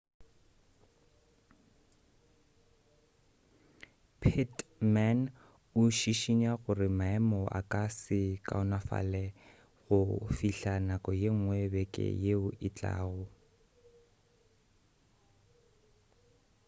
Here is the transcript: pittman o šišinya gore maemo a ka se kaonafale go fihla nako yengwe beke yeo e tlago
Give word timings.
pittman 4.19 5.19
o 5.81 5.83
šišinya 5.99 6.51
gore 6.63 6.87
maemo 6.99 7.41
a 7.59 7.61
ka 7.71 7.83
se 8.01 8.19
kaonafale 8.47 9.23
go 9.85 9.99
fihla 10.37 10.73
nako 10.87 11.11
yengwe 11.21 11.59
beke 11.73 12.05
yeo 12.23 12.47
e 12.67 12.69
tlago 12.77 13.23